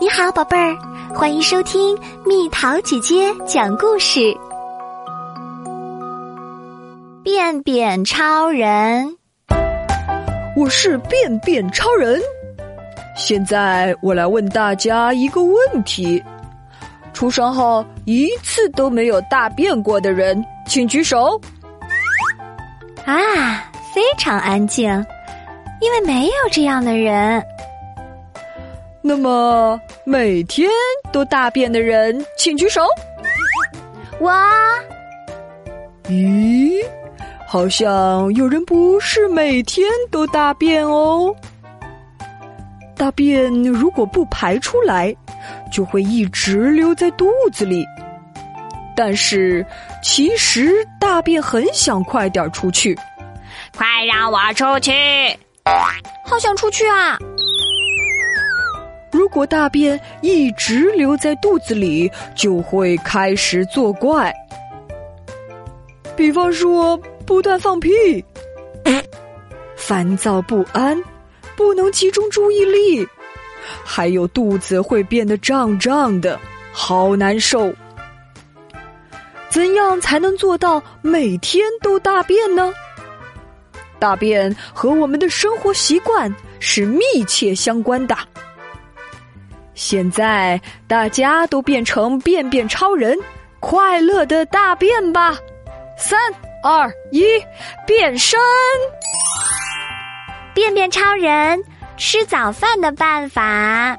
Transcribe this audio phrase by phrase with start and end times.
[0.00, 0.76] 你好，宝贝儿，
[1.14, 4.36] 欢迎收听蜜桃姐姐讲故事。
[7.22, 9.16] 便便超人，
[10.56, 12.20] 我是便便超人。
[13.16, 16.20] 现在我来问大家一个问题：
[17.12, 21.40] 出生后一次都没有大便过的人，请举手。
[23.04, 24.90] 啊，非常安静，
[25.80, 27.40] 因为没有这样的人。
[29.06, 30.66] 那么每天
[31.12, 32.80] 都大便的人，请举手。
[34.18, 34.32] 我。
[36.04, 36.82] 咦，
[37.46, 41.36] 好像有人不是每天都大便哦。
[42.96, 45.14] 大便如果不排出来，
[45.70, 47.84] 就会一直留在肚子里。
[48.96, 49.66] 但是
[50.02, 52.98] 其实大便很想快点出去，
[53.76, 54.92] 快让我出去！
[56.24, 57.18] 好想出去啊！
[59.14, 64.34] 如果大便一直留在肚子里，就会开始作怪。
[66.16, 67.90] 比方说，不断放屁，
[69.76, 71.00] 烦躁不安，
[71.54, 73.06] 不能集中注意力，
[73.84, 76.36] 还有肚子会变得胀胀的，
[76.72, 77.72] 好难受。
[79.48, 82.74] 怎样才能做到每天都大便呢？
[84.00, 88.16] 大便和我们的生活习惯是密切相关的。
[89.74, 93.18] 现在大家都变成便便超人，
[93.60, 95.36] 快乐的大便吧！
[95.96, 96.18] 三
[96.62, 97.24] 二一，
[97.86, 98.38] 变身！
[100.54, 101.62] 便便超人
[101.96, 103.96] 吃早饭的办法：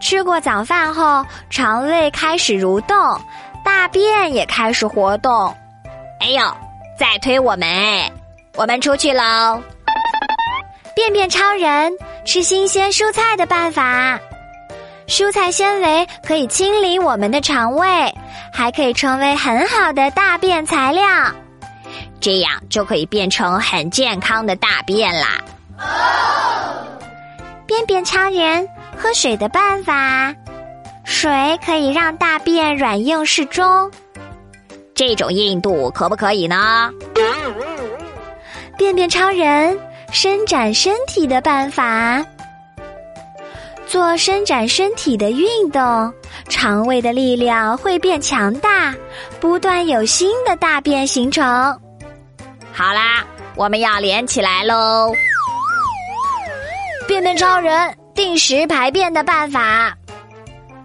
[0.00, 2.96] 吃过早饭后，肠胃开始蠕动，
[3.64, 5.52] 大便也开始活动。
[6.20, 6.56] 哎呦，
[6.98, 7.68] 再推我们！
[8.54, 9.60] 我们出去喽！
[10.94, 11.92] 便便超人
[12.24, 14.20] 吃新鲜蔬菜的办法。
[15.06, 17.86] 蔬菜纤维可以清理我们的肠胃，
[18.52, 21.04] 还可以成为很好的大便材料，
[22.20, 25.38] 这样就可以变成很健康的大便啦。
[27.66, 28.66] 便便超人
[28.96, 30.34] 喝水的办法，
[31.04, 31.30] 水
[31.64, 33.90] 可以让大便软硬适中，
[34.94, 36.90] 这种硬度可不可以呢？
[38.78, 39.78] 便便超人
[40.10, 42.24] 伸展身体的办法。
[43.86, 46.12] 做伸展身体的运动，
[46.48, 48.94] 肠胃的力量会变强大，
[49.40, 51.44] 不断有新的大便形成。
[52.72, 53.24] 好啦，
[53.54, 55.12] 我们要连起来喽！
[57.06, 59.94] 便便超人定时排便的办法，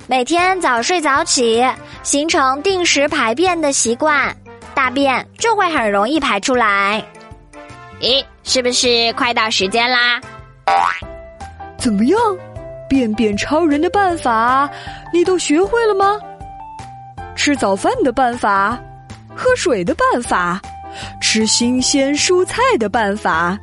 [0.05, 1.65] 每天早睡早起，
[2.03, 4.35] 形成定时排便的习惯，
[4.75, 7.03] 大便就会很容易排出来。
[8.01, 10.21] 咦，是不是快到时间啦？
[11.77, 12.19] 怎么样？
[12.89, 14.69] 便便超人的办法，
[15.13, 16.19] 你都学会了吗？
[17.35, 18.77] 吃早饭的办法，
[19.33, 20.59] 喝水的办法，
[21.21, 23.57] 吃新鲜蔬菜的办法，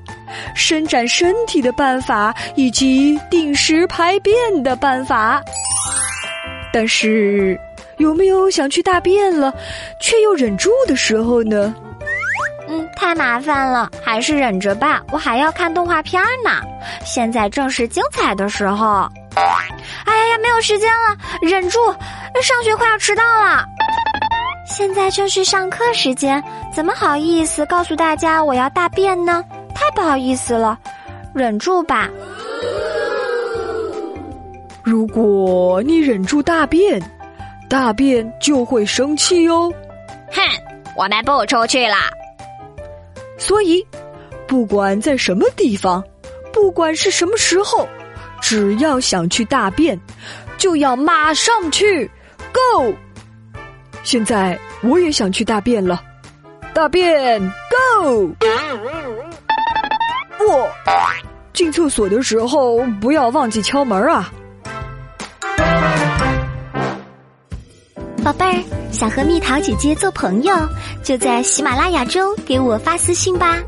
[0.54, 5.42] 伸展身体的办法，以及定时排便的办法。
[6.72, 7.58] 但是，
[7.98, 9.52] 有没有想去大便了，
[10.00, 11.74] 却又忍住的时候呢？
[12.96, 15.02] 嗯，太麻烦了，还是忍着吧。
[15.12, 16.62] 我还要看动画片呢。
[17.04, 19.08] 现在正是精彩的时候。
[19.36, 21.78] 哎呀呀，没有时间了，忍住，
[22.42, 23.64] 上学快要迟到了。
[24.66, 26.42] 现在正是上课时间，
[26.74, 29.44] 怎么好意思告诉大家我要大便呢？
[29.74, 30.78] 太不好意思了，
[31.34, 32.08] 忍住吧。
[34.82, 37.00] 如果你忍住大便，
[37.68, 39.72] 大便就会生气哦。
[40.32, 40.40] 哼，
[40.94, 41.96] 我们不出去了。
[43.46, 43.86] 所以，
[44.48, 46.02] 不管在什么地方，
[46.52, 47.88] 不管是什么时候，
[48.40, 49.96] 只要想去大便，
[50.58, 52.10] 就要马上去
[52.52, 52.92] ，Go！
[54.02, 56.02] 现在我也想去大便了，
[56.74, 57.40] 大便
[58.00, 58.34] Go！
[60.36, 60.68] 不
[61.52, 64.32] 进厕所的时候不要忘记敲门啊！
[68.24, 70.54] 宝贝儿，想和蜜桃姐姐做朋友，
[71.02, 73.62] 就在喜马拉雅中给我发私信吧。